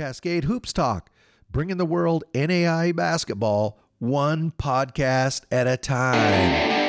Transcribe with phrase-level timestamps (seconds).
[0.00, 1.10] Cascade Hoops Talk,
[1.52, 6.80] bringing the world NAIA basketball one podcast at a time.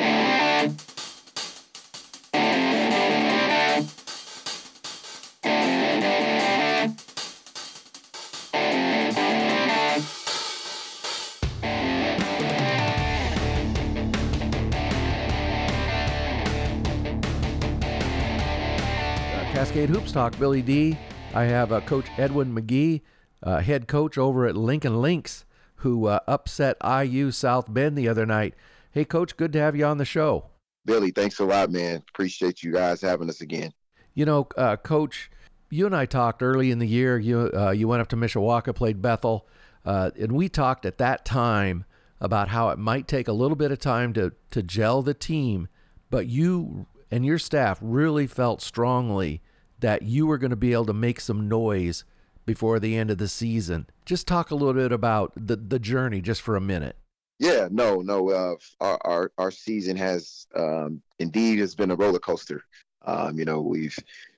[19.34, 20.98] Uh, Cascade Hoops Talk, Billy D.
[21.34, 23.02] I have uh, Coach Edwin McGee,
[23.42, 25.46] uh, head coach over at Lincoln Lynx,
[25.76, 28.54] who uh, upset IU South Bend the other night.
[28.92, 30.48] Hey, Coach, good to have you on the show.
[30.84, 32.04] Billy, thanks a lot, man.
[32.09, 33.72] Appreciate you guys having us again.
[34.14, 35.31] You know, uh, Coach,
[35.70, 37.17] you and I talked early in the year.
[37.17, 39.48] You uh, you went up to Mishawaka, played Bethel,
[39.86, 41.86] uh, and we talked at that time
[42.20, 45.70] about how it might take a little bit of time to to gel the team,
[46.09, 49.42] but you and your staff really felt strongly
[49.81, 52.03] that you were going to be able to make some noise
[52.45, 53.88] before the end of the season.
[54.06, 56.96] Just talk a little bit about the the journey just for a minute.
[57.40, 58.30] Yeah, no, no.
[58.30, 62.64] Uh, our, our our season has um, indeed has been a roller coaster.
[63.06, 63.98] Um, you know, we've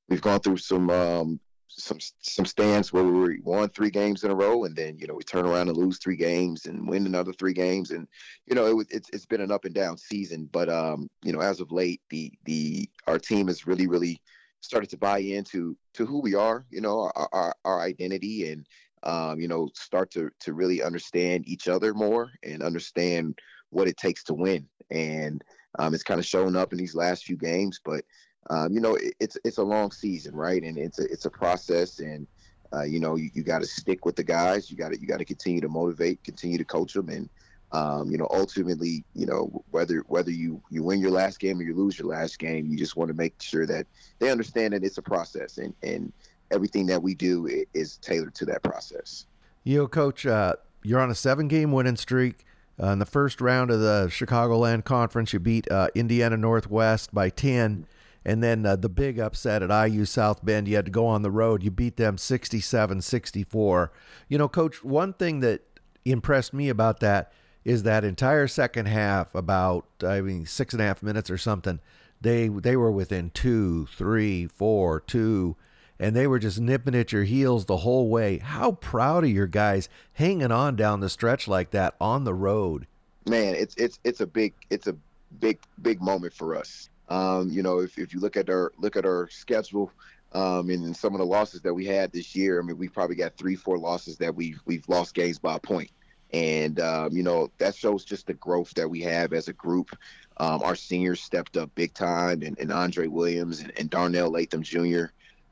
[0.09, 4.35] we've gone through some um, some some stands where we won three games in a
[4.35, 7.33] row, and then you know we turn around and lose three games and win another
[7.33, 8.07] three games, and
[8.45, 10.47] you know it, it's it's been an up and down season.
[10.51, 14.21] But um, you know, as of late, the the our team has really really
[14.63, 18.65] started to buy into to who we are, you know, our our, our identity, and
[19.03, 23.37] um, you know, start to to really understand each other more and understand
[23.69, 24.67] what it takes to win.
[24.89, 25.43] And
[25.79, 28.03] um, it's kind of shown up in these last few games, but
[28.49, 30.61] um, you know, it, it's it's a long season, right?
[30.63, 32.27] And it's a it's a process, and
[32.73, 34.71] uh, you know, you, you got to stick with the guys.
[34.71, 37.29] You got to you got to continue to motivate, continue to coach them, and
[37.73, 41.63] um, you know, ultimately, you know, whether whether you you win your last game or
[41.63, 43.87] you lose your last game, you just want to make sure that
[44.19, 46.13] they understand that it's a process, and and
[46.51, 49.25] everything that we do is tailored to that process.
[49.63, 52.45] You know, Coach, uh, you're on a seven-game winning streak.
[52.81, 57.29] Uh, in the first round of the Chicagoland Conference, you beat uh, Indiana Northwest by
[57.29, 57.85] 10.
[58.25, 61.21] And then uh, the big upset at IU South Bend, you had to go on
[61.21, 61.61] the road.
[61.61, 63.91] You beat them 67 64.
[64.27, 65.61] You know, Coach, one thing that
[66.03, 67.31] impressed me about that
[67.65, 71.79] is that entire second half, about I mean six and a half minutes or something,
[72.21, 75.55] they they were within two, three, four, two,
[75.99, 78.39] and they were just nipping at your heels the whole way.
[78.39, 82.87] How proud of your guys hanging on down the stretch like that on the road.
[83.27, 84.95] Man, it's it's it's a big it's a
[85.39, 86.89] big big moment for us.
[87.09, 89.91] Um, you know, if, if you look at our look at our schedule,
[90.33, 93.15] um, and some of the losses that we had this year, I mean, we probably
[93.15, 95.91] got three, four losses that we've we've lost games by a point
[96.33, 99.95] and um, you know that shows just the growth that we have as a group.
[100.37, 104.63] Um, our seniors stepped up big time, and, and Andre Williams and, and, Darnell Latham
[104.63, 105.05] Jr.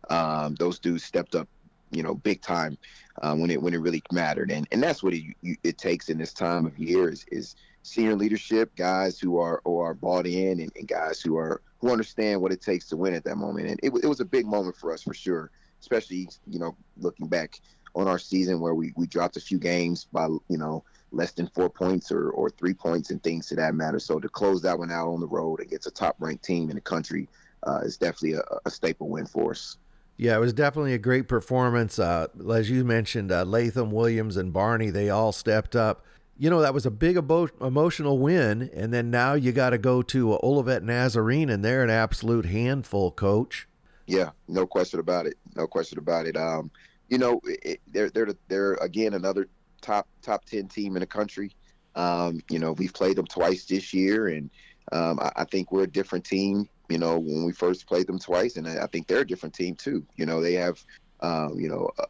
[0.10, 1.48] Um, those dudes stepped up,
[1.92, 2.80] you know, big time
[3.22, 6.10] um, when it when it really mattered, and and that's what it, you, it takes
[6.10, 10.26] in this time of year is is senior leadership, guys who are who are bought
[10.26, 13.38] in, and, and guys who are who understand what it takes to win at that
[13.38, 16.76] moment, and it, it was a big moment for us for sure, especially you know
[16.98, 17.60] looking back
[17.96, 21.48] on our season where we, we dropped a few games by you know less than
[21.48, 24.00] four points or, or three points and things to that matter.
[24.00, 26.76] So to close that one out on the road against a top ranked team in
[26.76, 27.28] the country
[27.64, 29.78] uh, is definitely a, a, staple win for us.
[30.18, 32.00] Yeah, it was definitely a great performance.
[32.00, 36.06] Uh, as you mentioned, uh, Latham, Williams, and Barney, they all stepped up.
[36.38, 38.70] You know, that was a big emo- emotional win.
[38.74, 43.12] And then now you got to go to Olivet Nazarene, and they're an absolute handful,
[43.12, 43.68] coach.
[44.08, 45.38] Yeah, no question about it.
[45.56, 46.36] No question about it.
[46.36, 46.72] Um,
[47.12, 49.48] you know, it, they're they're they're again another
[49.82, 51.52] top top ten team in the country.
[51.94, 54.50] Um, you know, we've played them twice this year, and
[54.94, 56.70] um, I, I, think we're a different team.
[56.88, 59.54] You know, when we first played them twice, and I, I think they're a different
[59.54, 60.06] team too.
[60.16, 60.82] You know, they have,
[61.20, 62.06] um, you know, uh,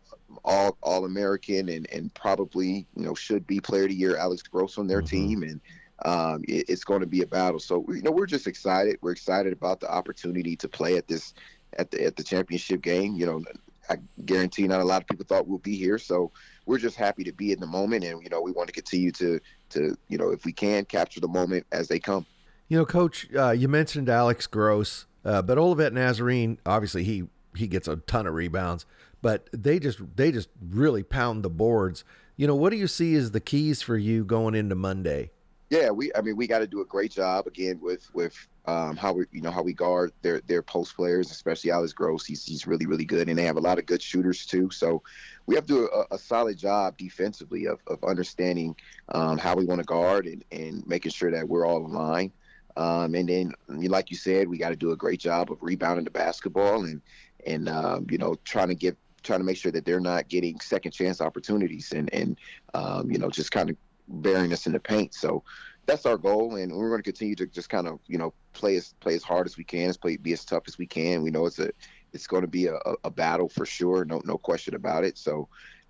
[0.46, 4.44] all all American and and probably you know should be Player of the Year Alex
[4.44, 5.40] Gross on their mm-hmm.
[5.40, 5.62] team, and
[6.06, 7.60] um, it, it's going to be a battle.
[7.60, 9.00] So you know, we're just excited.
[9.02, 11.34] We're excited about the opportunity to play at this
[11.80, 13.16] at the at the championship game.
[13.16, 13.44] You know,
[13.90, 15.98] I guarantee not a lot of people thought we'll be here.
[15.98, 16.32] So
[16.66, 19.12] we're just happy to be in the moment, and you know we want to continue
[19.14, 19.40] to
[19.72, 22.26] to you know if we can capture the moment as they come.
[22.68, 27.24] You know, Coach, uh, you mentioned Alex Gross, uh, but Olivet Nazarene, obviously he
[27.56, 28.86] he gets a ton of rebounds,
[29.22, 32.04] but they just they just really pound the boards.
[32.38, 35.32] You know, what do you see as the keys for you going into Monday?
[35.72, 38.36] Yeah, we I mean we got to do a great job again with with
[38.66, 42.26] um, how we you know how we guard their their post players, especially Alex Gross.
[42.26, 44.70] He's he's really really good, and they have a lot of good shooters too.
[44.70, 45.02] So
[45.46, 48.76] we have to do a, a solid job defensively of, of understanding
[49.14, 52.34] um, how we want to guard and, and making sure that we're all in line.
[52.76, 56.04] Um, and then, like you said, we got to do a great job of rebounding
[56.04, 57.02] the basketball and
[57.48, 60.60] and um, you know trying to get trying to make sure that they're not getting
[60.60, 62.38] second chance opportunities and and
[62.74, 63.78] um, you know just kind of
[64.12, 65.14] burying us in the paint.
[65.14, 65.44] So
[65.86, 68.76] that's our goal, and we're going to continue to just kind of you know play
[68.76, 71.22] as play as hard as we can, as play be as tough as we can.
[71.22, 71.72] We know it's a
[72.14, 75.18] it's going to be a, a battle for sure, no no question about it.
[75.18, 75.48] So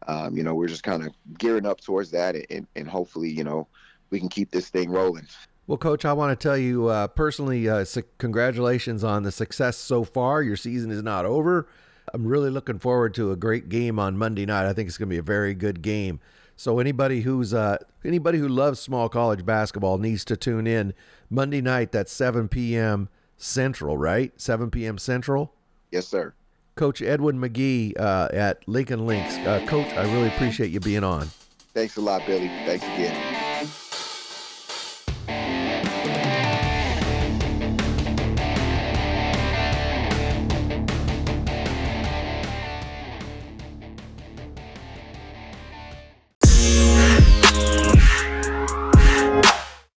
[0.08, 3.44] um, you know we're just kind of gearing up towards that, and, and hopefully you
[3.44, 3.68] know
[4.10, 5.28] we can keep this thing rolling.
[5.68, 9.78] Well, Coach, I want to tell you uh, personally, uh, su- congratulations on the success
[9.78, 10.42] so far.
[10.42, 11.68] Your season is not over.
[12.14, 14.68] I'm really looking forward to a great game on Monday night.
[14.68, 16.20] I think it's going to be a very good game.
[16.58, 20.94] So anybody who's uh, anybody who loves small college basketball needs to tune in
[21.30, 21.92] Monday night.
[21.92, 23.10] That's 7 p.m.
[23.38, 24.40] Central, right?
[24.40, 24.98] 7 p.m.
[24.98, 25.54] Central.
[25.90, 26.34] Yes, sir.
[26.76, 29.36] Coach Edwin McGee uh, at Lincoln Lynx.
[29.38, 31.30] Uh, Coach, I really appreciate you being on.
[31.74, 32.48] Thanks a lot, Billy.
[32.48, 33.31] Thanks again.